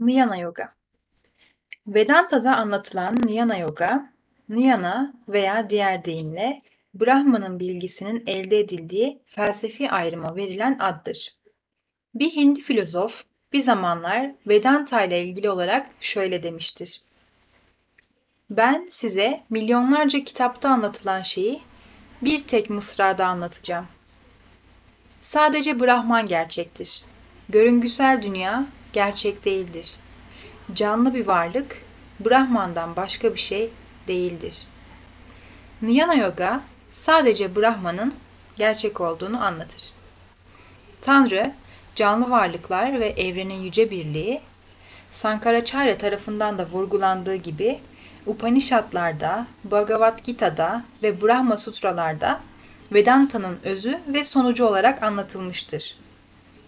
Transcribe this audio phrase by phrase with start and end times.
[0.00, 0.68] Niyana Yoga
[1.86, 4.12] Vedanta'da anlatılan Niyana Yoga,
[4.48, 6.60] Niyana veya diğer deyimle
[6.94, 11.34] Brahman'ın bilgisinin elde edildiği felsefi ayrıma verilen addır.
[12.14, 17.02] Bir Hindi filozof bir zamanlar Vedanta ile ilgili olarak şöyle demiştir.
[18.50, 21.60] Ben size milyonlarca kitapta anlatılan şeyi
[22.22, 23.86] bir tek mısrada anlatacağım.
[25.20, 27.02] Sadece Brahman gerçektir.
[27.48, 29.96] Görüngüsel dünya gerçek değildir.
[30.74, 31.82] Canlı bir varlık
[32.20, 33.70] Brahman'dan başka bir şey
[34.08, 34.66] değildir.
[35.82, 38.14] Niyana Yoga sadece Brahman'ın
[38.56, 39.92] gerçek olduğunu anlatır.
[41.00, 41.52] Tanrı,
[41.94, 44.40] canlı varlıklar ve evrenin yüce birliği,
[45.12, 47.80] Sankaracharya tarafından da vurgulandığı gibi
[48.26, 52.40] Upanishadlarda, Bhagavad Gita'da ve Brahma Sutralarda
[52.92, 55.96] Vedanta'nın özü ve sonucu olarak anlatılmıştır.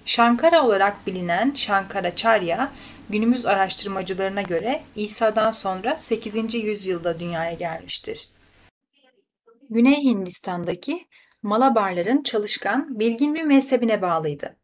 [0.06, 2.72] Shankara olarak bilinen Shankaracharya,
[3.10, 6.54] günümüz araştırmacılarına göre İsa'dan sonra 8.
[6.54, 8.28] yüzyılda dünyaya gelmiştir.
[9.70, 11.06] Güney Hindistan'daki
[11.42, 14.56] Malabarların çalışkan, bilgin bir mezhebine bağlıydı.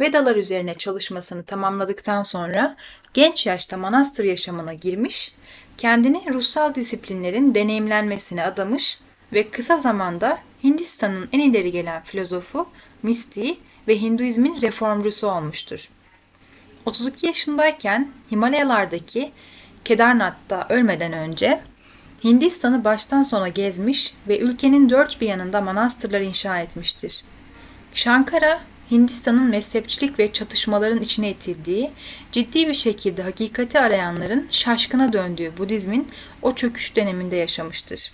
[0.00, 2.76] Vedalar üzerine çalışmasını tamamladıktan sonra
[3.14, 5.34] genç yaşta manastır yaşamına girmiş,
[5.78, 9.00] kendini ruhsal disiplinlerin deneyimlenmesine adamış
[9.32, 12.68] ve kısa zamanda Hindistan'ın en ileri gelen filozofu,
[13.02, 15.88] mistiği ve Hinduizmin reformcusu olmuştur.
[16.86, 19.32] 32 yaşındayken Himalayalardaki
[19.84, 21.60] Kedarnath'ta ölmeden önce
[22.24, 27.24] Hindistan'ı baştan sona gezmiş ve ülkenin dört bir yanında manastırlar inşa etmiştir.
[27.94, 31.90] Shankara, Hindistan'ın mezhepçilik ve çatışmaların içine itildiği,
[32.32, 36.08] ciddi bir şekilde hakikati arayanların şaşkına döndüğü Budizmin
[36.42, 38.12] o çöküş döneminde yaşamıştır.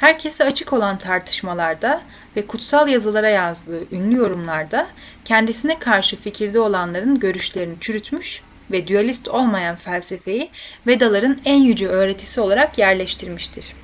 [0.00, 2.02] Herkese açık olan tartışmalarda
[2.36, 4.86] ve kutsal yazılara yazdığı ünlü yorumlarda
[5.24, 10.50] kendisine karşı fikirde olanların görüşlerini çürütmüş ve dualist olmayan felsefeyi
[10.86, 13.74] Vedaların en yüce öğretisi olarak yerleştirmiştir.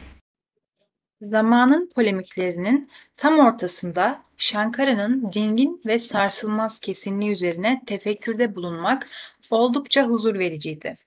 [1.22, 9.06] Zamanın polemiklerinin tam ortasında Shankara'nın dingin ve sarsılmaz kesinliği üzerine tefekkürde bulunmak
[9.50, 11.05] oldukça huzur vericiydi.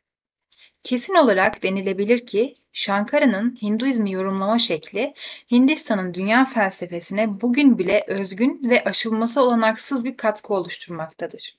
[0.83, 5.13] Kesin olarak denilebilir ki Shankara'nın Hinduizmi yorumlama şekli
[5.51, 11.57] Hindistan'ın dünya felsefesine bugün bile özgün ve aşılması olanaksız bir katkı oluşturmaktadır.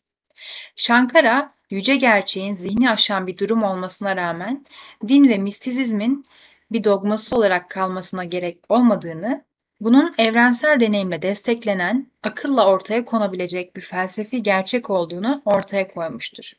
[0.77, 4.67] Shankara, yüce gerçeğin zihni aşan bir durum olmasına rağmen
[5.09, 6.25] din ve mistizizmin
[6.73, 9.45] bir dogması olarak kalmasına gerek olmadığını,
[9.81, 16.53] bunun evrensel deneyimle desteklenen, akılla ortaya konabilecek bir felsefi gerçek olduğunu ortaya koymuştur.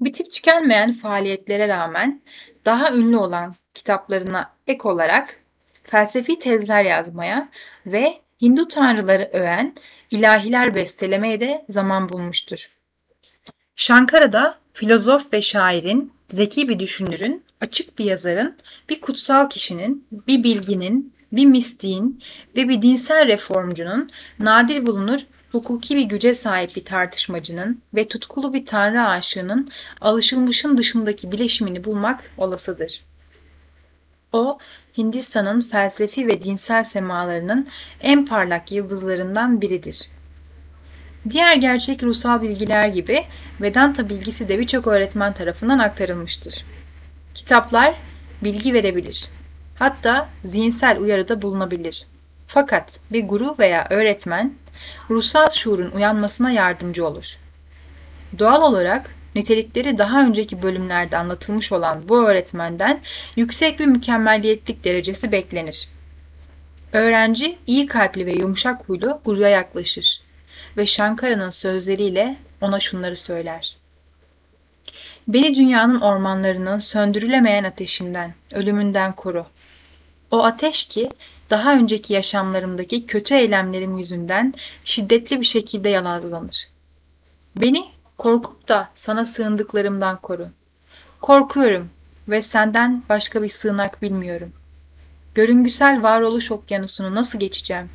[0.00, 2.22] Bitip tükenmeyen faaliyetlere rağmen
[2.64, 5.40] daha ünlü olan kitaplarına ek olarak
[5.84, 7.48] felsefi tezler yazmaya
[7.86, 9.74] ve Hindu tanrıları öven
[10.10, 12.76] ilahiler bestelemeye de zaman bulmuştur.
[13.76, 18.56] Shankara da filozof ve şairin, zeki bir düşünürün, açık bir yazarın,
[18.88, 22.22] bir kutsal kişinin, bir bilginin, bir mistiğin
[22.56, 25.20] ve bir dinsel reformcunun nadir bulunur
[25.52, 29.68] hukuki bir güce sahip bir tartışmacının ve tutkulu bir tanrı aşığının
[30.00, 33.02] alışılmışın dışındaki bileşimini bulmak olasıdır.
[34.32, 34.58] O,
[34.98, 37.68] Hindistan'ın felsefi ve dinsel semalarının
[38.00, 40.08] en parlak yıldızlarından biridir.
[41.30, 43.24] Diğer gerçek ruhsal bilgiler gibi
[43.60, 46.64] Vedanta bilgisi de birçok öğretmen tarafından aktarılmıştır.
[47.34, 47.96] Kitaplar
[48.42, 49.28] bilgi verebilir.
[49.78, 52.06] Hatta zihinsel uyarıda bulunabilir.
[52.52, 54.54] Fakat bir guru veya öğretmen
[55.10, 57.36] ruhsal şuurun uyanmasına yardımcı olur.
[58.38, 63.00] Doğal olarak nitelikleri daha önceki bölümlerde anlatılmış olan bu öğretmenden
[63.36, 65.88] yüksek bir mükemmelliyetlik derecesi beklenir.
[66.92, 70.20] Öğrenci iyi kalpli ve yumuşak huylu guruya yaklaşır
[70.76, 73.76] ve Shankara'nın sözleriyle ona şunları söyler.
[75.28, 79.46] Beni dünyanın ormanlarının söndürülemeyen ateşinden, ölümünden koru.
[80.30, 81.10] O ateş ki
[81.50, 84.54] daha önceki yaşamlarımdaki kötü eylemlerim yüzünden
[84.84, 86.68] şiddetli bir şekilde yalazlanır.
[87.56, 87.84] Beni
[88.18, 90.48] korkup da sana sığındıklarımdan koru.
[91.20, 91.90] Korkuyorum
[92.28, 94.52] ve senden başka bir sığınak bilmiyorum.
[95.34, 97.90] Görüngüsel varoluş okyanusunu nasıl geçeceğim?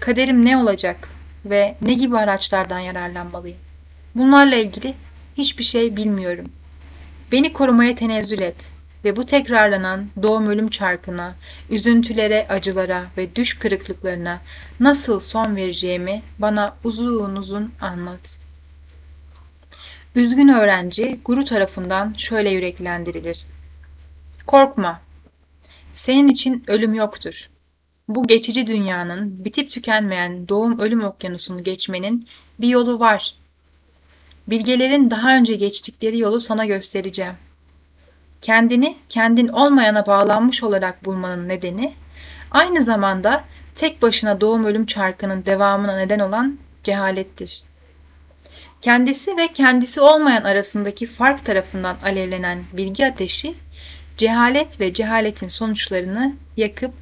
[0.00, 1.08] Kaderim ne olacak
[1.44, 3.58] ve ne gibi araçlardan yararlanmalıyım?
[4.14, 4.94] Bunlarla ilgili
[5.36, 6.46] hiçbir şey bilmiyorum.
[7.32, 8.75] Beni korumaya tenezzül et
[9.06, 11.34] ve bu tekrarlanan doğum ölüm çarkına,
[11.70, 14.40] üzüntülere, acılara ve düş kırıklıklarına
[14.80, 18.38] nasıl son vereceğimi bana uzun uzun anlat.
[20.14, 23.46] Üzgün öğrenci guru tarafından şöyle yüreklendirilir.
[24.46, 25.00] Korkma.
[25.94, 27.50] Senin için ölüm yoktur.
[28.08, 32.28] Bu geçici dünyanın bitip tükenmeyen doğum ölüm okyanusunu geçmenin
[32.60, 33.34] bir yolu var.
[34.48, 37.34] bilgelerin daha önce geçtikleri yolu sana göstereceğim.
[38.46, 41.94] Kendini kendin olmayana bağlanmış olarak bulmanın nedeni
[42.50, 43.44] aynı zamanda
[43.76, 47.62] tek başına doğum ölüm çarkının devamına neden olan cehalettir.
[48.80, 53.54] Kendisi ve kendisi olmayan arasındaki fark tarafından alevlenen bilgi ateşi
[54.16, 56.92] cehalet ve cehaletin sonuçlarını yakıp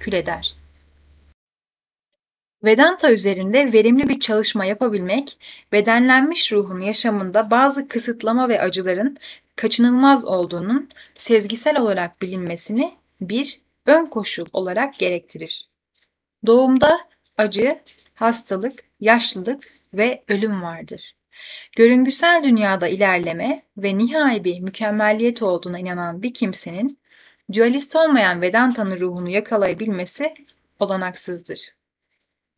[0.00, 0.54] kül eder.
[2.64, 5.38] Vedanta üzerinde verimli bir çalışma yapabilmek,
[5.72, 9.18] bedenlenmiş ruhun yaşamında bazı kısıtlama ve acıların
[9.58, 15.68] kaçınılmaz olduğunun sezgisel olarak bilinmesini bir ön koşul olarak gerektirir.
[16.46, 17.00] Doğumda
[17.36, 17.78] acı,
[18.14, 21.14] hastalık, yaşlılık ve ölüm vardır.
[21.76, 26.98] Görüngüsel dünyada ilerleme ve nihai bir mükemmelliyet olduğuna inanan bir kimsenin
[27.52, 30.34] dualist olmayan Vedanta'nın ruhunu yakalayabilmesi
[30.80, 31.77] olanaksızdır.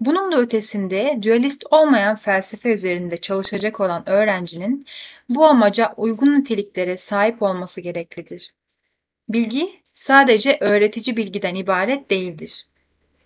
[0.01, 4.87] Bunun da ötesinde dualist olmayan felsefe üzerinde çalışacak olan öğrencinin
[5.29, 8.55] bu amaca uygun niteliklere sahip olması gereklidir.
[9.29, 12.67] Bilgi sadece öğretici bilgiden ibaret değildir.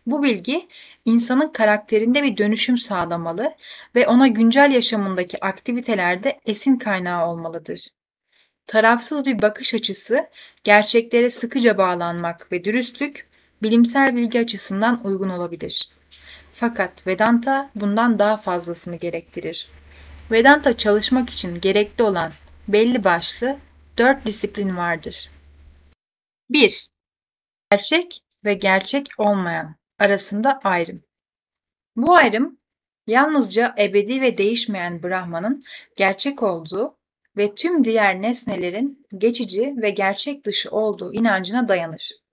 [0.06, 0.68] Bu bilgi
[1.04, 3.54] insanın karakterinde bir dönüşüm sağlamalı
[3.94, 7.88] ve ona güncel yaşamındaki aktivitelerde esin kaynağı olmalıdır.
[8.66, 10.26] Tarafsız bir bakış açısı,
[10.64, 13.26] gerçeklere sıkıca bağlanmak ve dürüstlük
[13.62, 15.93] bilimsel bilgi açısından uygun olabilir.
[16.54, 19.68] Fakat Vedanta bundan daha fazlasını gerektirir.
[20.30, 22.32] Vedanta çalışmak için gerekli olan
[22.68, 23.58] belli başlı
[23.98, 25.30] dört disiplin vardır.
[26.50, 26.88] 1.
[27.70, 31.02] Gerçek ve gerçek olmayan arasında ayrım.
[31.96, 32.58] Bu ayrım
[33.06, 35.62] yalnızca ebedi ve değişmeyen Brahman'ın
[35.96, 36.96] gerçek olduğu
[37.36, 42.23] ve tüm diğer nesnelerin geçici ve gerçek dışı olduğu inancına dayanır.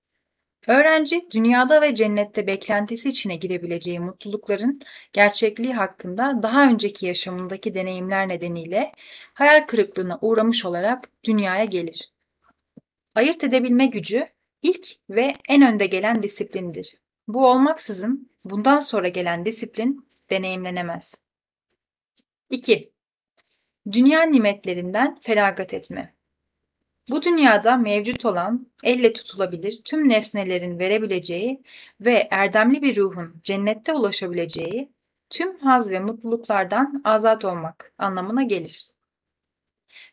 [0.68, 4.82] Öğrenci dünyada ve cennette beklentisi içine girebileceği mutlulukların
[5.14, 8.92] gerçekliği hakkında daha önceki yaşamındaki deneyimler nedeniyle
[9.34, 12.12] hayal kırıklığına uğramış olarak dünyaya gelir.
[13.16, 14.28] Ayırt edebilme gücü
[14.62, 16.96] ilk ve en önde gelen disiplindir.
[17.28, 21.16] Bu olmaksızın bundan sonra gelen disiplin deneyimlenemez.
[22.50, 22.92] 2.
[23.92, 26.14] Dünya nimetlerinden feragat etme.
[27.12, 31.64] Bu dünyada mevcut olan, elle tutulabilir tüm nesnelerin verebileceği
[32.02, 34.92] ve erdemli bir ruhun cennette ulaşabileceği
[35.30, 38.92] tüm haz ve mutluluklardan azat olmak anlamına gelir.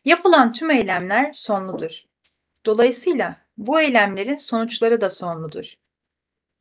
[0.05, 2.03] Yapılan tüm eylemler sonludur.
[2.65, 5.73] Dolayısıyla bu eylemlerin sonuçları da sonludur.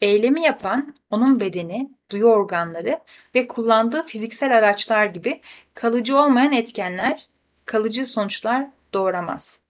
[0.00, 2.98] Eylemi yapan onun bedeni, duyu organları
[3.34, 5.40] ve kullandığı fiziksel araçlar gibi
[5.74, 7.28] kalıcı olmayan etkenler
[7.64, 9.67] kalıcı sonuçlar doğuramaz.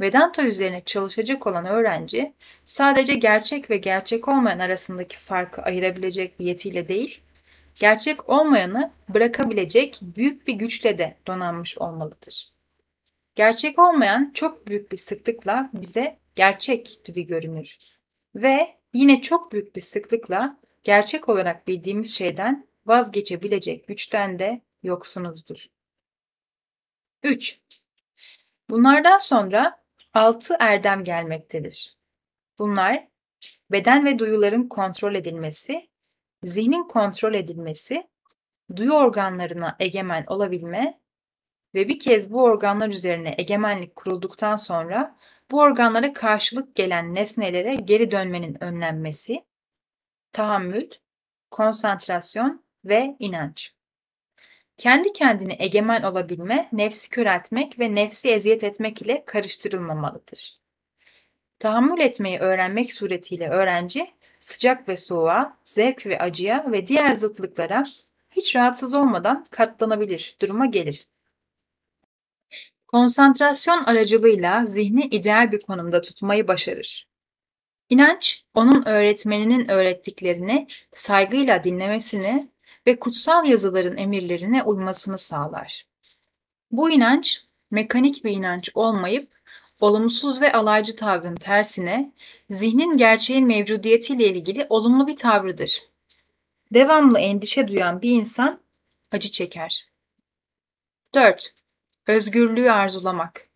[0.00, 2.32] Vedanta üzerine çalışacak olan öğrenci
[2.66, 7.20] sadece gerçek ve gerçek olmayan arasındaki farkı ayırabilecek bir yetiyle değil,
[7.74, 12.52] gerçek olmayanı bırakabilecek büyük bir güçle de donanmış olmalıdır.
[13.34, 17.78] Gerçek olmayan çok büyük bir sıklıkla bize gerçek gibi görünür
[18.34, 25.66] ve yine çok büyük bir sıklıkla gerçek olarak bildiğimiz şeyden vazgeçebilecek güçten de yoksunuzdur.
[27.22, 27.60] 3.
[28.70, 29.83] Bunlardan sonra
[30.14, 31.96] altı erdem gelmektedir.
[32.58, 33.08] Bunlar
[33.70, 35.88] beden ve duyuların kontrol edilmesi,
[36.42, 38.08] zihnin kontrol edilmesi,
[38.76, 41.00] duyu organlarına egemen olabilme
[41.74, 45.16] ve bir kez bu organlar üzerine egemenlik kurulduktan sonra
[45.50, 49.44] bu organlara karşılık gelen nesnelere geri dönmenin önlenmesi,
[50.32, 50.90] tahammül,
[51.50, 53.74] konsantrasyon ve inanç.
[54.78, 60.58] Kendi kendine egemen olabilme, nefsi köreltmek ve nefsi eziyet etmek ile karıştırılmamalıdır.
[61.58, 67.84] Tahammül etmeyi öğrenmek suretiyle öğrenci, sıcak ve soğuğa, zevk ve acıya ve diğer zıtlıklara
[68.30, 71.06] hiç rahatsız olmadan katlanabilir duruma gelir.
[72.86, 77.08] Konsantrasyon aracılığıyla zihni ideal bir konumda tutmayı başarır.
[77.90, 82.48] İnanç, onun öğretmeninin öğrettiklerini saygıyla dinlemesini
[82.86, 85.86] ve kutsal yazıların emirlerine uymasını sağlar.
[86.70, 89.28] Bu inanç, mekanik bir inanç olmayıp,
[89.80, 92.12] olumsuz ve alaycı tavrın tersine,
[92.50, 95.82] zihnin gerçeğin mevcudiyetiyle ilgili olumlu bir tavrıdır.
[96.72, 98.60] Devamlı endişe duyan bir insan
[99.12, 99.88] acı çeker.
[101.14, 101.54] 4.
[102.06, 103.48] Özgürlüğü arzulamak.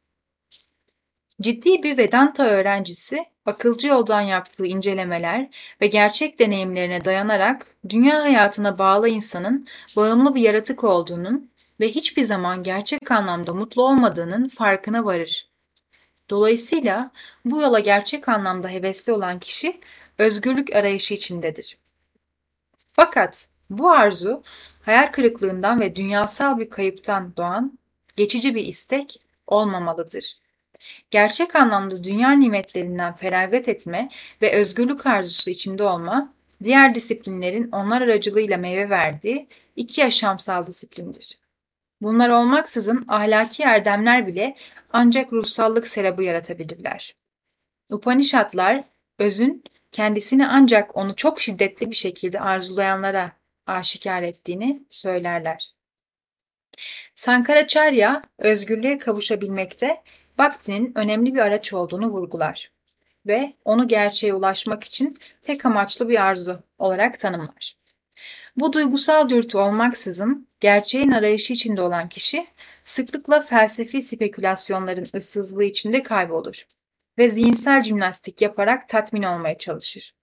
[1.41, 5.49] Ciddi bir Vedanta öğrencisi, akılcı yoldan yaptığı incelemeler
[5.81, 11.51] ve gerçek deneyimlerine dayanarak dünya hayatına bağlı insanın bağımlı bir yaratık olduğunun
[11.81, 15.49] ve hiçbir zaman gerçek anlamda mutlu olmadığının farkına varır.
[16.31, 17.11] Dolayısıyla
[17.45, 19.81] bu yola gerçek anlamda hevesli olan kişi
[20.19, 21.79] özgürlük arayışı içindedir.
[22.93, 24.43] Fakat bu arzu
[24.83, 27.79] hayal kırıklığından ve dünyasal bir kayıptan doğan
[28.17, 30.39] geçici bir istek olmamalıdır.
[31.11, 34.09] Gerçek anlamda dünya nimetlerinden feragat etme
[34.43, 41.39] ve özgürlük arzusu içinde olma, diğer disiplinlerin onlar aracılığıyla meyve verdiği iki yaşamsal disiplindir.
[42.01, 44.57] Bunlar olmaksızın ahlaki erdemler bile
[44.93, 47.15] ancak ruhsallık serabı yaratabilirler.
[47.91, 48.85] Upanishadlar,
[49.19, 53.33] özün kendisini ancak onu çok şiddetli bir şekilde arzulayanlara
[53.67, 55.73] aşikar ettiğini söylerler.
[57.15, 60.03] Sankaracharya, özgürlüğe kavuşabilmekte
[60.39, 62.71] Bhakti'nin önemli bir araç olduğunu vurgular
[63.27, 67.75] ve onu gerçeğe ulaşmak için tek amaçlı bir arzu olarak tanımlar.
[68.57, 72.47] Bu duygusal dürtü olmaksızın gerçeğin arayışı içinde olan kişi
[72.85, 76.67] sıklıkla felsefi spekülasyonların ıssızlığı içinde kaybolur
[77.19, 80.15] ve zihinsel jimnastik yaparak tatmin olmaya çalışır.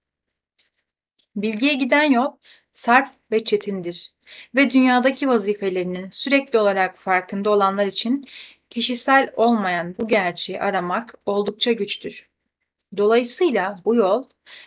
[1.36, 2.32] Bilgiye giden yol
[2.72, 4.12] sarp ve çetindir
[4.56, 8.26] ve dünyadaki vazifelerinin sürekli olarak farkında olanlar için
[8.70, 12.30] kişisel olmayan bu gerçeği aramak oldukça güçtür.
[12.98, 14.24] Dolayısıyla bu yol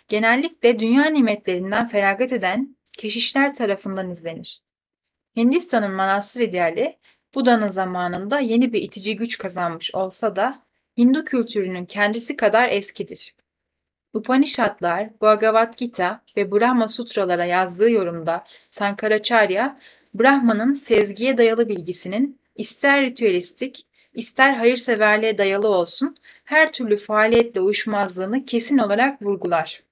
[0.07, 4.61] genellikle dünya nimetlerinden feragat eden keşişler tarafından izlenir.
[5.37, 6.97] Hindistan'ın manastır ideali
[7.35, 10.63] Buda'nın zamanında yeni bir itici güç kazanmış olsa da
[10.97, 13.35] Hindu kültürünün kendisi kadar eskidir.
[14.13, 19.79] Upanishadlar, Bhagavad Gita ve Brahma Sutralara yazdığı yorumda Sankaracharya,
[20.13, 23.85] Brahman'ın sezgiye dayalı bilgisinin ister ritüelistik,
[24.19, 29.83] ister hayırseverliğe dayalı olsun her türlü faaliyetle uyuşmazlığını kesin olarak vurgular.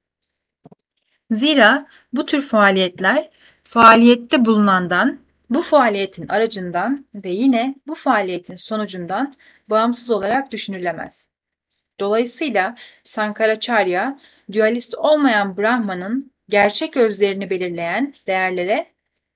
[1.31, 3.29] Zira bu tür faaliyetler
[3.63, 5.19] faaliyette bulunandan,
[5.49, 9.33] bu faaliyetin aracından ve yine bu faaliyetin sonucundan
[9.69, 11.29] bağımsız olarak düşünülemez.
[11.99, 14.19] Dolayısıyla Sankaracharya,
[14.53, 18.87] dualist olmayan Brahman'ın gerçek özlerini belirleyen değerlere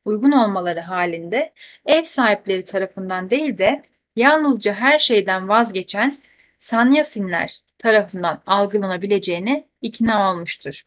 [0.06, 1.54] uygun olmaları halinde
[1.86, 3.82] ev sahipleri tarafından değil de
[4.16, 6.18] yalnızca her şeyden vazgeçen
[6.58, 10.84] sanyasinler tarafından algılanabileceğine ikna olmuştur.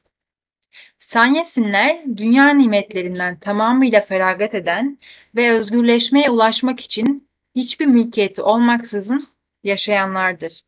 [0.99, 4.99] Sanyasinler dünya nimetlerinden tamamıyla feragat eden
[5.37, 9.29] ve özgürleşmeye ulaşmak için hiçbir mülkiyeti olmaksızın
[9.65, 10.63] yaşayanlardır.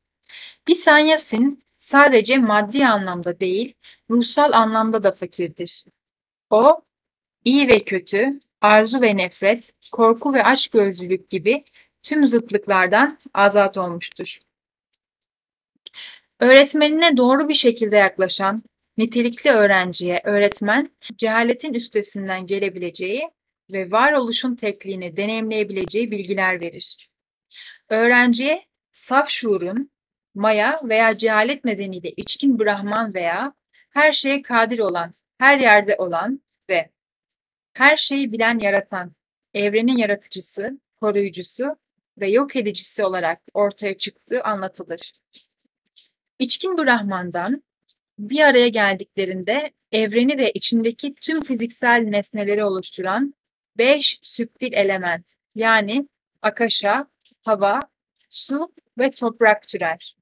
[0.68, 3.74] Bir sanyasin sadece maddi anlamda değil,
[4.10, 5.84] ruhsal anlamda da fakirdir.
[6.50, 6.80] O,
[7.44, 11.64] iyi ve kötü, arzu ve nefret, korku ve aşk gözlülük gibi
[12.06, 14.38] tüm zıtlıklardan azat olmuştur.
[16.40, 18.62] Öğretmenine doğru bir şekilde yaklaşan
[18.96, 23.30] nitelikli öğrenciye öğretmen cehaletin üstesinden gelebileceği
[23.72, 27.08] ve varoluşun tekliğini deneyimleyebileceği bilgiler verir.
[27.88, 29.90] Öğrenciye saf şuurun,
[30.34, 33.52] maya veya cehalet nedeniyle içkin Brahman veya
[33.90, 36.90] her şeye kadir olan, her yerde olan ve
[37.72, 39.12] her şeyi bilen yaratan,
[39.54, 41.76] evrenin yaratıcısı, koruyucusu
[42.20, 45.12] ve yok edicisi olarak ortaya çıktığı anlatılır.
[46.38, 47.62] İçkin Brahman'dan
[48.18, 53.34] bir araya geldiklerinde evreni ve içindeki tüm fiziksel nesneleri oluşturan
[53.78, 56.08] beş süptil element yani
[56.42, 57.06] akasha,
[57.42, 57.80] hava,
[58.30, 60.16] su ve toprak türer.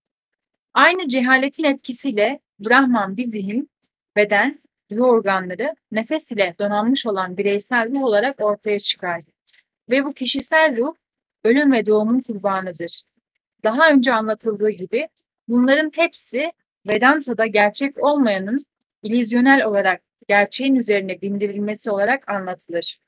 [0.74, 3.70] Aynı cehaletin etkisiyle Brahman bir zihin,
[4.16, 4.58] beden,
[4.92, 9.20] ruh organları nefes ile donanmış olan bireysel ruh olarak ortaya çıkar.
[9.90, 10.94] Ve bu kişisel ruh
[11.44, 13.02] ölüm ve doğumun kurbanıdır.
[13.64, 15.08] Daha önce anlatıldığı gibi
[15.48, 16.52] bunların hepsi
[16.88, 18.60] Vedanta'da gerçek olmayanın
[19.02, 22.98] ilizyonel olarak gerçeğin üzerine bindirilmesi olarak anlatılır.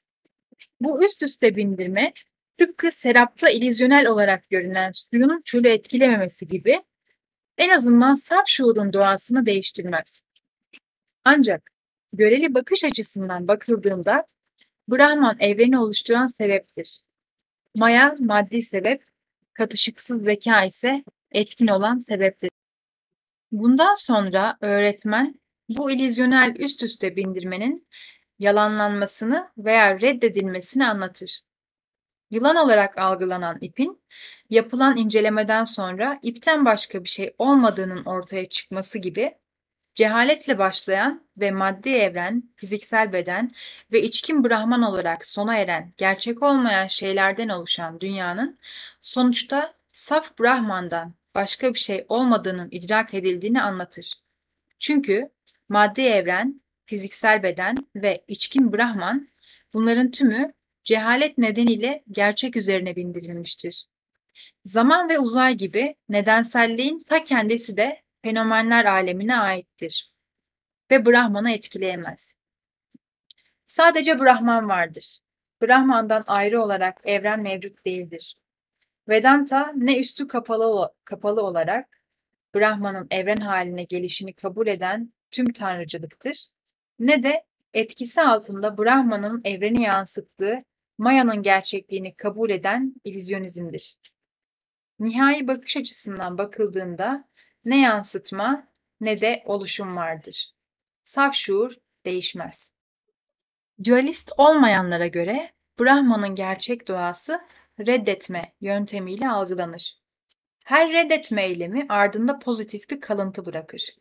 [0.81, 2.13] Bu üst üste bindirme
[2.55, 6.81] tıpkı serapta ilizyonel olarak görünen suyun çölü etkilememesi gibi
[7.59, 10.23] en azından saf şuurun doğasını değiştirmez.
[11.25, 11.71] Ancak
[12.13, 14.25] göreli bakış açısından bakıldığında
[14.89, 17.06] Brahman evreni oluşturan sebeptir.
[17.77, 19.05] Maya maddi sebep,
[19.53, 22.51] katışıksız zeka ise etkin olan sebeptir.
[23.53, 27.89] Bundan sonra öğretmen bu ilizyonel üst üste bindirmenin
[28.39, 31.41] yalanlanmasını veya reddedilmesini anlatır.
[32.31, 34.03] Yılan olarak algılanan ipin
[34.51, 39.35] yapılan incelemeden sonra ipten başka bir şey olmadığının ortaya çıkması gibi
[39.97, 43.51] cehaletle başlayan ve maddi evren, fiziksel beden
[43.93, 48.59] ve içkin Brahman olarak sona eren gerçek olmayan şeylerden oluşan dünyanın
[49.01, 54.13] sonuçta saf Brahman'dan başka bir şey olmadığının idrak edildiğini anlatır.
[54.79, 55.31] Çünkü
[55.69, 59.29] maddi evren, fiziksel beden ve içkin Brahman
[59.75, 60.53] bunların tümü
[60.85, 63.85] cehalet nedeniyle gerçek üzerine bindirilmiştir.
[64.65, 70.13] Zaman ve uzay gibi nedenselliğin ta kendisi de fenomenler alemine aittir
[70.91, 72.39] ve Brahman'ı etkileyemez.
[73.65, 75.19] Sadece Brahman vardır.
[75.63, 78.35] Brahman'dan ayrı olarak evren mevcut değildir.
[79.09, 82.01] Vedanta ne üstü kapalı, kapalı olarak
[82.55, 86.47] Brahman'ın evren haline gelişini kabul eden tüm tanrıcılıktır,
[86.99, 90.59] ne de etkisi altında Brahman'ın evreni yansıttığı
[90.99, 93.97] Maya'nın gerçekliğini kabul eden illüzyonizmdir.
[94.99, 97.25] Nihai bakış açısından bakıldığında
[97.67, 98.69] ne yansıtma
[99.01, 100.51] ne de oluşum vardır.
[101.05, 102.75] Saf şuur değişmez.
[103.85, 107.41] Dualist olmayanlara göre Brahman'ın gerçek doğası
[107.81, 109.99] reddetme yöntemiyle algılanır.
[110.65, 113.97] Her reddetme eylemi ardında pozitif bir kalıntı bırakır.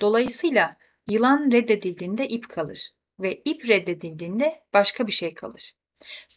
[0.00, 0.76] Dolayısıyla
[1.10, 5.72] yılan reddedildiğinde ip kalır ve ip reddedildiğinde başka bir şey kalır.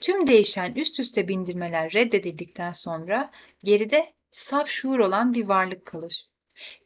[0.02, 3.32] Tüm değişen üst üste bindirmeler reddedildikten sonra
[3.64, 6.33] geride saf şuur olan bir varlık kalır.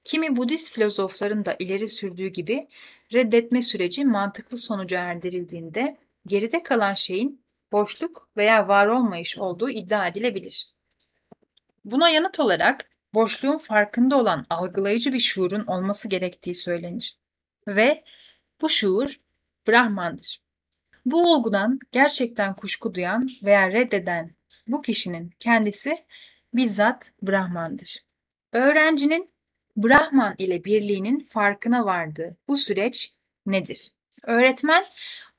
[0.03, 2.67] Kimi Budist filozofların da ileri sürdüğü gibi
[3.13, 5.97] reddetme süreci mantıklı sonuca erdirildiğinde
[6.27, 10.69] geride kalan şeyin boşluk veya var olmayış olduğu iddia edilebilir.
[11.85, 17.17] Buna yanıt olarak boşluğun farkında olan algılayıcı bir şuurun olması gerektiği söylenir.
[17.67, 18.03] Ve
[18.61, 19.19] bu şuur
[19.67, 20.41] Brahman'dır.
[21.05, 24.31] Bu olgudan gerçekten kuşku duyan veya reddeden
[24.67, 25.97] bu kişinin kendisi
[26.53, 27.97] bizzat Brahman'dır.
[28.53, 29.29] Öğrencinin
[29.77, 33.13] Brahman ile birliğinin farkına vardığı bu süreç
[33.45, 33.91] nedir?
[34.23, 34.85] Öğretmen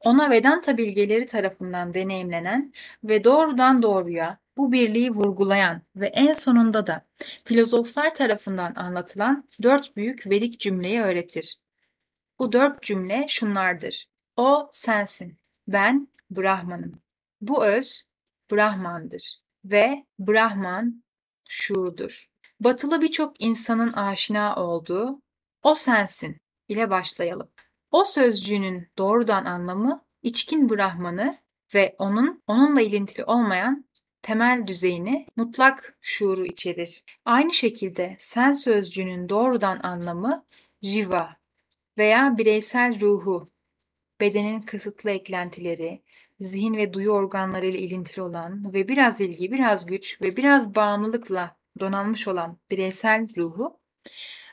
[0.00, 2.73] ona Vedanta bilgeleri tarafından deneyimlenen
[3.04, 7.04] ve doğrudan doğruya bu birliği vurgulayan ve en sonunda da
[7.45, 11.59] filozoflar tarafından anlatılan dört büyük Vedik cümleyi öğretir.
[12.38, 14.09] Bu dört cümle şunlardır.
[14.37, 15.37] O sensin,
[15.68, 17.02] ben Brahman'ım.
[17.40, 18.09] Bu öz
[18.52, 21.02] Brahman'dır ve Brahman
[21.49, 22.28] şuurdur.
[22.60, 25.22] Batılı birçok insanın aşina olduğu
[25.62, 26.36] o sensin
[26.68, 27.50] ile başlayalım.
[27.90, 31.34] O sözcüğünün doğrudan anlamı içkin Brahman'ı
[31.75, 33.84] ve onun onunla ilintili olmayan
[34.23, 37.04] temel düzeyini mutlak şuuru içerir.
[37.25, 40.44] Aynı şekilde sen sözcüğünün doğrudan anlamı
[40.82, 41.36] jiva
[41.99, 43.49] veya bireysel ruhu,
[44.21, 46.02] bedenin kısıtlı eklentileri,
[46.40, 51.57] zihin ve duyu organları ile ilintili olan ve biraz ilgi, biraz güç ve biraz bağımlılıkla
[51.80, 53.80] donanmış olan bireysel ruhu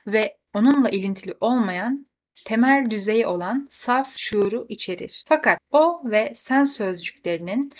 [0.07, 2.07] ve onunla ilintili olmayan
[2.45, 5.23] temel düzeyi olan saf şuuru içerir.
[5.27, 7.73] Fakat o ve sen sözcüklerinin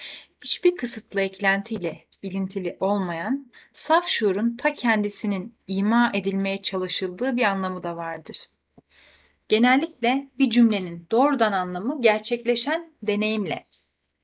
[0.44, 7.98] hiçbir kısıtlı eklentiyle ilintili olmayan saf şuurun ta kendisinin ima edilmeye çalışıldığı bir anlamı da
[7.98, 8.38] vardır.
[9.50, 13.66] Genellikle bir cümlenin doğrudan anlamı gerçekleşen deneyimle,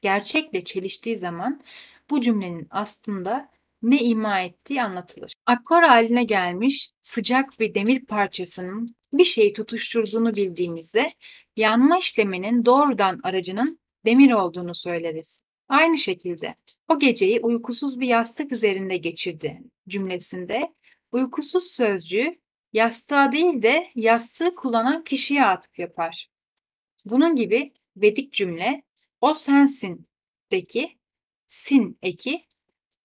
[0.01, 1.61] gerçekle çeliştiği zaman
[2.09, 3.49] bu cümlenin aslında
[3.81, 5.33] ne ima ettiği anlatılır.
[5.45, 11.13] Akkor haline gelmiş sıcak bir demir parçasının bir şeyi tutuşturduğunu bildiğimizde
[11.55, 15.41] yanma işleminin doğrudan aracının demir olduğunu söyleriz.
[15.69, 16.55] Aynı şekilde
[16.87, 20.73] o geceyi uykusuz bir yastık üzerinde geçirdi cümlesinde
[21.11, 22.39] uykusuz sözcüğü
[22.73, 26.29] yastığa değil de yastığı kullanan kişiye atıp yapar.
[27.05, 28.83] Bunun gibi Vedik cümle
[29.21, 30.07] o sensin
[30.51, 30.97] deki
[31.47, 32.45] sin eki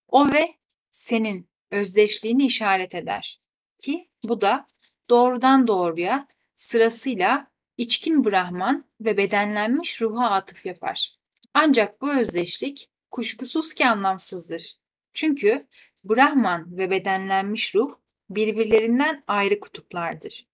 [0.08, 0.55] o ve
[0.96, 3.40] senin özdeşliğini işaret eder.
[3.78, 4.66] Ki bu da
[5.10, 11.16] doğrudan doğruya sırasıyla içkin Brahman ve bedenlenmiş ruha atıf yapar.
[11.54, 14.76] Ancak bu özdeşlik kuşkusuz ki anlamsızdır.
[15.14, 15.66] Çünkü
[16.04, 17.94] Brahman ve bedenlenmiş ruh
[18.30, 20.46] birbirlerinden ayrı kutuplardır.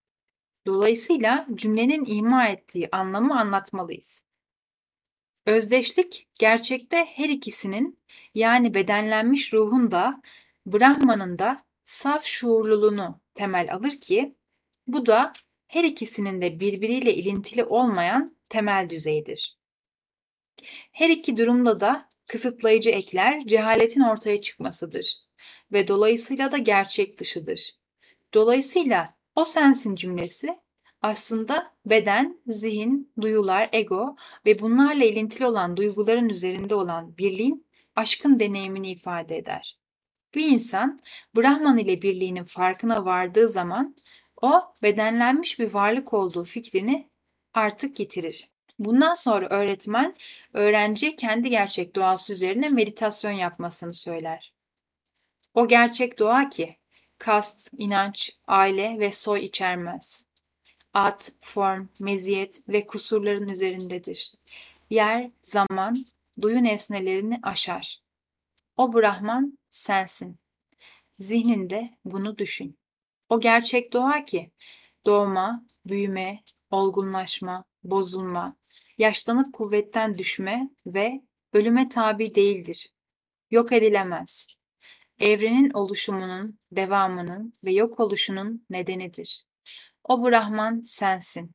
[0.66, 4.24] Dolayısıyla cümlenin ima ettiği anlamı anlatmalıyız.
[5.46, 7.98] Özdeşlik gerçekte her ikisinin
[8.34, 10.22] yani bedenlenmiş ruhun da
[10.66, 14.34] Brahman'ın da saf şuurluluğunu temel alır ki
[14.86, 15.32] bu da
[15.68, 19.58] her ikisinin de birbiriyle ilintili olmayan temel düzeydir.
[20.92, 25.16] Her iki durumda da kısıtlayıcı ekler cehaletin ortaya çıkmasıdır
[25.72, 27.76] ve dolayısıyla da gerçek dışıdır.
[28.34, 30.58] Dolayısıyla o sensin cümlesi
[31.02, 38.90] aslında beden, zihin, duyular, ego ve bunlarla ilintili olan duyguların üzerinde olan birliğin aşkın deneyimini
[38.90, 39.78] ifade eder.
[40.34, 41.00] Bir insan
[41.36, 43.96] Brahman ile birliğinin farkına vardığı zaman
[44.42, 47.08] o bedenlenmiş bir varlık olduğu fikrini
[47.54, 48.48] artık yitirir.
[48.78, 50.14] Bundan sonra öğretmen
[50.52, 54.52] öğrenciye kendi gerçek doğası üzerine meditasyon yapmasını söyler.
[55.54, 56.76] O gerçek doğa ki
[57.18, 60.31] kast, inanç, aile ve soy içermez.
[60.94, 64.32] Ad, form, meziyet ve kusurların üzerindedir.
[64.90, 66.04] Yer, zaman,
[66.40, 68.00] duyu nesnelerini aşar.
[68.76, 70.38] O Brahman sensin.
[71.18, 72.78] Zihninde bunu düşün.
[73.28, 74.50] O gerçek doğa ki
[75.06, 78.56] doğma, büyüme, olgunlaşma, bozulma,
[78.98, 82.88] yaşlanıp kuvvetten düşme ve ölüme tabi değildir.
[83.50, 84.46] Yok edilemez.
[85.20, 89.44] evrenin oluşumunun, devamının ve yok oluşunun nedenidir.
[90.04, 91.54] O Brahman sensin.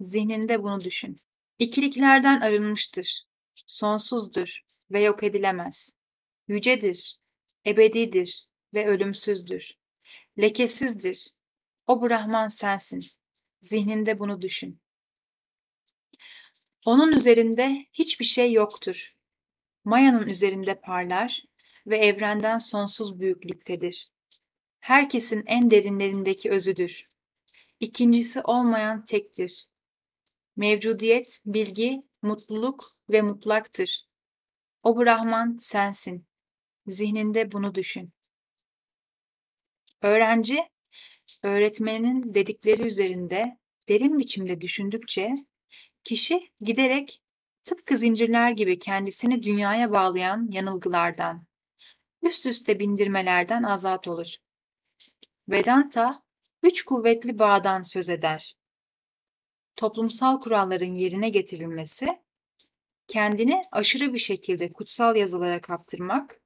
[0.00, 1.16] Zihninde bunu düşün.
[1.58, 3.22] İkiliklerden arınmıştır,
[3.66, 5.96] sonsuzdur ve yok edilemez.
[6.48, 7.16] Yücedir,
[7.66, 9.72] ebedidir ve ölümsüzdür.
[10.38, 11.30] Lekesizdir.
[11.86, 13.04] O Brahman sensin.
[13.60, 14.80] Zihninde bunu düşün.
[16.84, 19.16] Onun üzerinde hiçbir şey yoktur.
[19.84, 21.42] Maya'nın üzerinde parlar
[21.86, 24.10] ve evrenden sonsuz büyüklüktedir.
[24.80, 27.13] Herkesin en derinlerindeki özüdür.
[27.80, 29.64] İkincisi olmayan tektir.
[30.56, 34.04] Mevcudiyet, bilgi, mutluluk ve mutlaktır.
[34.82, 36.26] O Brahman sensin.
[36.86, 38.12] Zihninde bunu düşün.
[40.02, 40.58] Öğrenci,
[41.42, 43.58] öğretmeninin dedikleri üzerinde
[43.88, 45.30] derin biçimde düşündükçe,
[46.04, 47.22] kişi giderek
[47.64, 51.46] tıpkı zincirler gibi kendisini dünyaya bağlayan yanılgılardan,
[52.22, 54.36] üst üste bindirmelerden azat olur.
[55.48, 56.23] Vedanta,
[56.64, 58.54] üç kuvvetli bağdan söz eder.
[59.76, 62.08] Toplumsal kuralların yerine getirilmesi,
[63.06, 66.40] kendini aşırı bir şekilde kutsal yazılara kaptırmak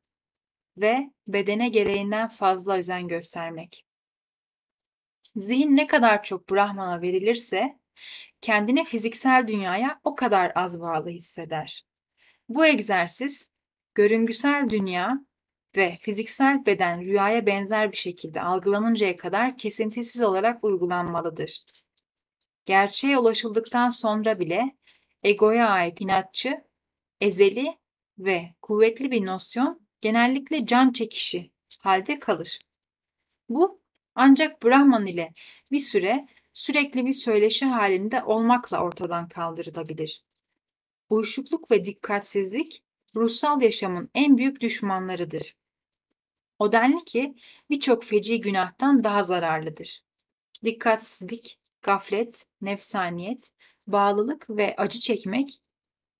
[0.77, 3.85] ve bedene gereğinden fazla özen göstermek.
[5.37, 7.79] Zihin ne kadar çok Brahman'a verilirse,
[8.41, 11.85] kendini fiziksel dünyaya o kadar az bağlı hisseder.
[12.49, 13.49] Bu egzersiz,
[13.95, 15.28] görüngüsel dünya
[15.77, 21.65] ve fiziksel beden rüyaya benzer bir şekilde algılanıncaya kadar kesintisiz olarak uygulanmalıdır.
[22.67, 24.77] Gerçeğe ulaşıldıktan sonra bile
[25.23, 26.65] egoya ait inatçı,
[27.21, 27.79] ezeli
[28.19, 32.59] ve kuvvetli bir nosyon genellikle can çekişi halde kalır.
[33.49, 33.81] Bu
[34.15, 35.33] ancak Brahman ile
[35.71, 40.23] bir süre sürekli bir söyleşi halinde olmakla ortadan kaldırılabilir.
[41.09, 42.83] Uyuşukluk ve dikkatsizlik
[43.17, 45.57] ruhsal yaşamın en büyük düşmanlarıdır.
[46.59, 47.35] O denli ki
[47.71, 50.03] birçok feci günahtan daha zararlıdır.
[50.65, 53.51] Dikkatsizlik, gaflet, nefsaniyet,
[53.87, 55.61] bağlılık ve acı çekmek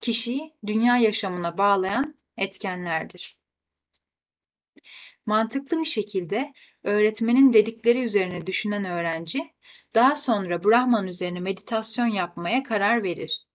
[0.01, 3.39] kişiyi dünya yaşamına bağlayan etkenlerdir.
[5.27, 9.51] Mantıklı bir şekilde öğretmenin dedikleri üzerine düşünen öğrenci
[9.95, 13.47] daha sonra Brahman üzerine meditasyon yapmaya karar verir.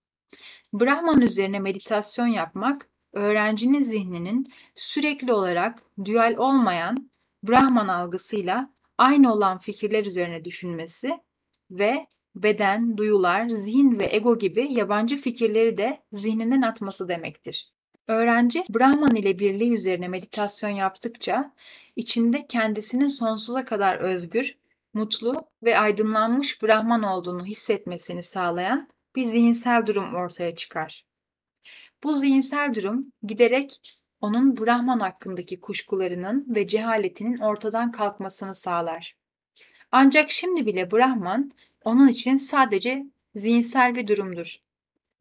[0.73, 7.09] Brahman üzerine meditasyon yapmak öğrencinin zihninin sürekli olarak dual olmayan
[7.43, 11.19] Brahman algısıyla aynı olan fikirler üzerine düşünmesi
[11.71, 17.73] ve beden, duyular, zihin ve ego gibi yabancı fikirleri de zihninden atması demektir.
[18.07, 21.53] Öğrenci Brahman ile birliği üzerine meditasyon yaptıkça
[21.95, 24.57] içinde kendisinin sonsuza kadar özgür,
[24.93, 31.05] mutlu ve aydınlanmış Brahman olduğunu hissetmesini sağlayan bir zihinsel durum ortaya çıkar.
[32.03, 33.81] Bu zihinsel durum giderek
[34.21, 39.15] onun Brahman hakkındaki kuşkularının ve cehaletinin ortadan kalkmasını sağlar.
[39.91, 41.51] Ancak şimdi bile Brahman
[41.83, 44.57] onun için sadece zihinsel bir durumdur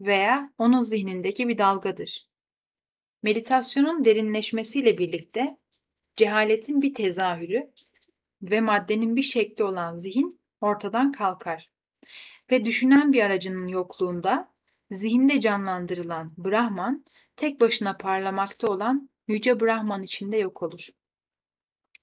[0.01, 2.27] veya onun zihnindeki bir dalgadır.
[3.23, 5.57] Meditasyonun derinleşmesiyle birlikte
[6.17, 7.71] cehaletin bir tezahürü
[8.43, 11.71] ve maddenin bir şekli olan zihin ortadan kalkar.
[12.51, 14.52] Ve düşünen bir aracının yokluğunda
[14.93, 17.05] zihinde canlandırılan Brahman
[17.37, 20.89] tek başına parlamakta olan yüce Brahman içinde yok olur.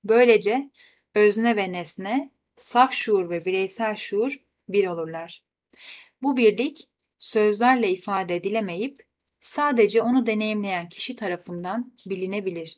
[0.03, 0.69] Böylece
[1.15, 5.43] özne ve nesne, saf şuur ve bireysel şuur bir olurlar.
[6.21, 9.05] Bu birlik sözlerle ifade edilemeyip
[9.39, 12.77] sadece onu deneyimleyen kişi tarafından bilinebilir.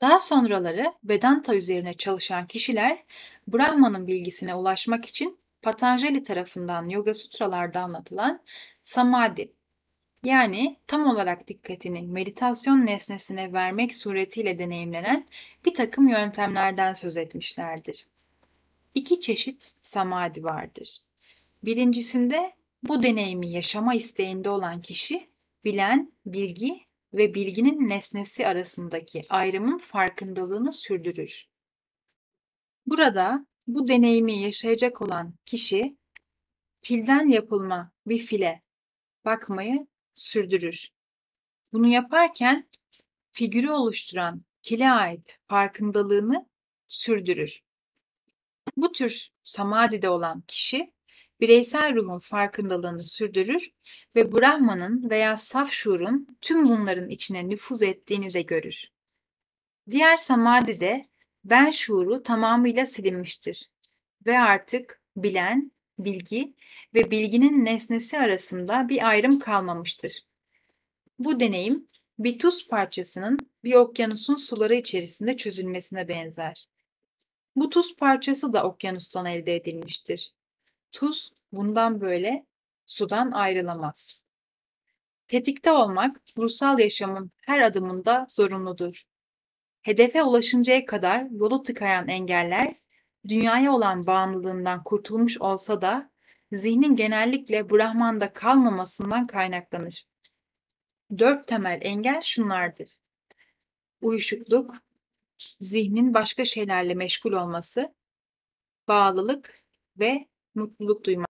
[0.00, 3.04] Daha sonraları Vedanta üzerine çalışan kişiler
[3.48, 8.42] Brahman'ın bilgisine ulaşmak için Patanjali tarafından Yoga Sutralarda anlatılan
[8.82, 9.52] Samadhi
[10.24, 15.26] yani tam olarak dikkatini meditasyon nesnesine vermek suretiyle deneyimlenen
[15.64, 18.06] bir takım yöntemlerden söz etmişlerdir.
[18.94, 20.98] İki çeşit samadhi vardır.
[21.62, 25.28] Birincisinde bu deneyimi yaşama isteğinde olan kişi
[25.64, 26.80] bilen, bilgi
[27.14, 31.48] ve bilginin nesnesi arasındaki ayrımın farkındalığını sürdürür.
[32.86, 35.96] Burada bu deneyimi yaşayacak olan kişi
[36.80, 38.62] filden yapılma bir file
[39.24, 40.90] bakmayı sürdürür.
[41.72, 42.68] Bunu yaparken
[43.32, 46.46] figürü oluşturan kile ait farkındalığını
[46.88, 47.62] sürdürür.
[48.76, 50.92] Bu tür samadide olan kişi
[51.40, 53.70] bireysel ruhun farkındalığını sürdürür
[54.16, 58.88] ve Brahman'ın veya saf şuurun tüm bunların içine nüfuz ettiğini de görür.
[59.90, 61.06] Diğer samadide
[61.44, 63.70] ben şuuru tamamıyla silinmiştir
[64.26, 66.54] ve artık bilen, bilgi
[66.94, 70.20] ve bilginin nesnesi arasında bir ayrım kalmamıştır.
[71.18, 71.86] Bu deneyim
[72.18, 76.66] bir tuz parçasının bir okyanusun suları içerisinde çözülmesine benzer.
[77.56, 80.32] Bu tuz parçası da okyanustan elde edilmiştir.
[80.92, 82.46] Tuz bundan böyle
[82.86, 84.22] sudan ayrılamaz.
[85.28, 89.04] Tetikte olmak ruhsal yaşamın her adımında zorunludur.
[89.84, 92.74] Hedefe ulaşıncaya kadar yolu tıkayan engeller
[93.28, 96.10] dünyaya olan bağımlılığından kurtulmuş olsa da
[96.52, 100.06] zihnin genellikle Brahman'da kalmamasından kaynaklanır.
[101.18, 102.88] Dört temel engel şunlardır.
[104.00, 104.74] Uyuşukluk,
[105.60, 107.94] zihnin başka şeylerle meşgul olması,
[108.88, 109.62] bağlılık
[109.98, 111.28] ve mutluluk duymak.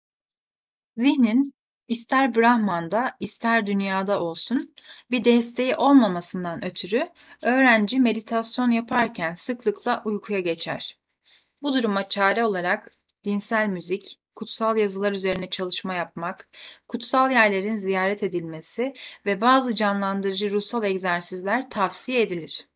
[0.96, 1.54] Zihnin
[1.88, 4.74] ister Brahman'da ister dünyada olsun
[5.10, 7.08] bir desteği olmamasından ötürü
[7.42, 10.98] öğrenci meditasyon yaparken sıklıkla uykuya geçer.
[11.62, 12.92] Bu duruma çare olarak
[13.24, 16.48] dinsel müzik, kutsal yazılar üzerine çalışma yapmak,
[16.88, 18.94] kutsal yerlerin ziyaret edilmesi
[19.26, 22.68] ve bazı canlandırıcı ruhsal egzersizler tavsiye edilir.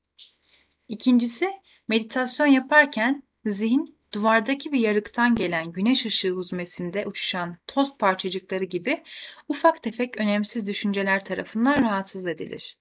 [0.89, 1.51] İkincisi,
[1.89, 9.03] meditasyon yaparken zihin duvardaki bir yarıktan gelen güneş ışığı huzmesinde uçuşan toz parçacıkları gibi
[9.49, 12.79] ufak tefek önemsiz düşünceler tarafından rahatsız edilir.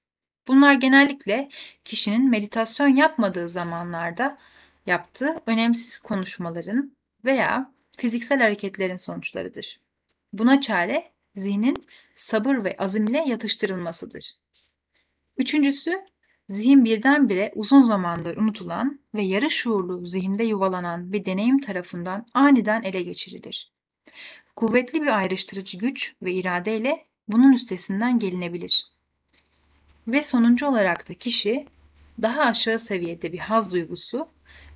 [0.48, 1.50] Bunlar genellikle
[1.86, 4.38] kişinin meditasyon yapmadığı zamanlarda
[4.86, 9.80] yaptığı önemsiz konuşmaların veya fiziksel hareketlerin sonuçlarıdır.
[10.34, 11.76] Buna çare zihnin
[12.16, 14.32] sabır ve azimle yatıştırılmasıdır.
[15.38, 16.06] Üçüncüsü,
[16.50, 23.04] zihin birdenbire uzun zamandır unutulan ve yarı şuurlu zihinde yuvalanan bir deneyim tarafından aniden ele
[23.04, 23.72] geçirilir.
[24.56, 28.86] Kuvvetli bir ayrıştırıcı güç ve iradeyle bunun üstesinden gelinebilir.
[30.08, 31.66] Ve sonuncu olarak da kişi
[32.22, 34.28] daha aşağı seviyede bir haz duygusu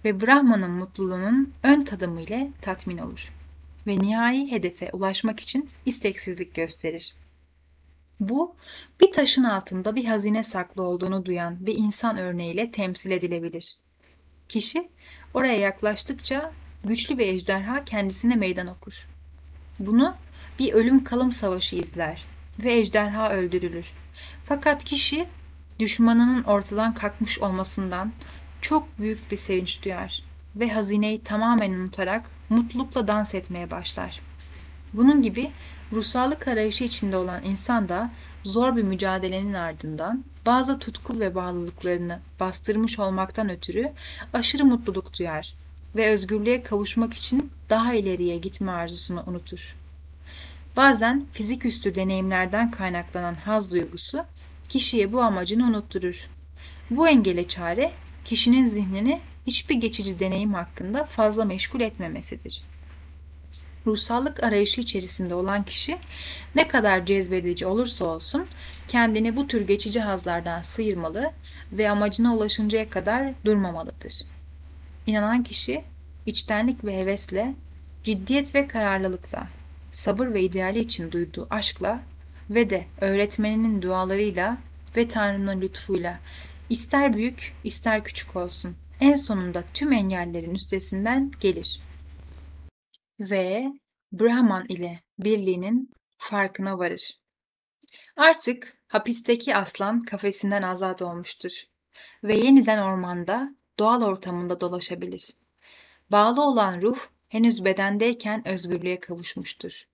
[0.06, 3.32] ve Brahman'ın mutluluğunun ön tadımı ile tatmin olur
[3.88, 7.14] ve nihai hedefe ulaşmak için isteksizlik gösterir.
[8.22, 8.56] Bu,
[9.02, 13.76] bir taşın altında bir hazine saklı olduğunu duyan bir insan örneğiyle temsil edilebilir.
[14.50, 14.90] Kişi
[15.34, 16.52] oraya yaklaştıkça
[16.84, 19.08] güçlü bir ejderha kendisine meydan okur.
[19.80, 20.16] Bunu
[20.60, 22.24] bir ölüm kalım savaşı izler
[22.60, 23.94] ve ejderha öldürülür.
[24.46, 25.26] Fakat kişi
[25.80, 28.12] düşmanının ortadan kalkmış olmasından
[28.62, 30.24] çok büyük bir sevinç duyar
[30.56, 34.22] ve hazineyi tamamen unutarak mutlulukla dans etmeye başlar.
[34.94, 35.52] Bunun gibi
[35.94, 38.12] ruhsallık arayışı içinde olan insan da
[38.44, 43.92] zor bir mücadelenin ardından bazı tutku ve bağlılıklarını bastırmış olmaktan ötürü
[44.34, 45.54] aşırı mutluluk duyar
[45.96, 49.76] ve özgürlüğe kavuşmak için daha ileriye gitme arzusunu unutur.
[50.78, 54.24] Bazen fizik üstü deneyimlerden kaynaklanan haz duygusu
[54.70, 56.28] kişiye bu amacını unutturur.
[56.90, 57.92] Bu engele çare
[58.26, 62.62] kişinin zihnini hiçbir geçici deneyim hakkında fazla meşgul etmemesidir.
[63.88, 65.98] Ruhsallık arayışı içerisinde olan kişi
[66.56, 68.46] ne kadar cezbedici olursa olsun
[68.88, 71.32] kendini bu tür geçici hazlardan sıyırmalı
[71.72, 74.13] ve amacına ulaşıncaya kadar durmamalıdır.
[75.08, 75.84] İnanan kişi
[76.26, 77.54] içtenlik ve hevesle,
[78.04, 79.48] ciddiyet ve kararlılıkla,
[79.91, 82.00] sabır ve ideali için duyduğu aşkla
[82.50, 84.58] ve de öğretmeninin dualarıyla
[84.98, 86.20] ve Tanrı'nın lütfuyla
[86.70, 91.80] ister büyük ister küçük olsun en sonunda tüm engellerin üstesinden gelir.
[93.22, 93.74] Ve
[94.12, 97.20] Brahman ile birliğinin farkına varır.
[98.16, 101.64] Artık hapisteki aslan kafesinden azat olmuştur
[102.24, 105.30] ve yeniden ormanda, doğal ortamında dolaşabilir.
[106.12, 106.98] Bağlı olan ruh
[107.30, 109.88] henüz bedendeyken özgürlüğe kavuşmuştur.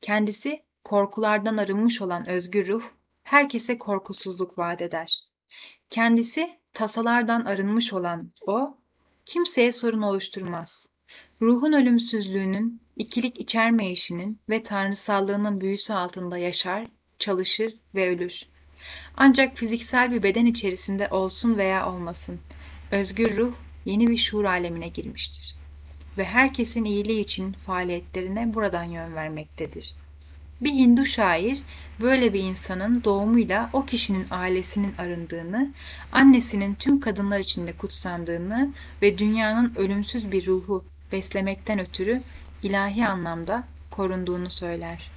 [0.00, 2.84] Kendisi korkulardan arınmış olan özgür ruh
[3.22, 5.20] herkese korkusuzluk vaat eder.
[5.90, 8.76] Kendisi tasalardan arınmış olan o,
[9.24, 10.93] kimseye sorun oluşturmaz.
[11.42, 16.86] Ruhun ölümsüzlüğünün, ikilik içermeyişinin ve tanrısallığının büyüsü altında yaşar,
[17.18, 18.42] çalışır ve ölür.
[19.16, 22.40] Ancak fiziksel bir beden içerisinde olsun veya olmasın,
[22.90, 25.56] özgür ruh yeni bir şuur alemine girmiştir
[26.18, 30.04] ve herkesin iyiliği için faaliyetlerine buradan yön vermektedir.''
[30.60, 31.62] Bir Hindu şair
[32.00, 35.72] böyle bir insanın doğumuyla o kişinin ailesinin arındığını,
[36.12, 38.72] annesinin tüm kadınlar içinde kutsandığını
[39.02, 42.22] ve dünyanın ölümsüz bir ruhu beslemekten ötürü
[42.62, 45.13] ilahi anlamda korunduğunu söyler.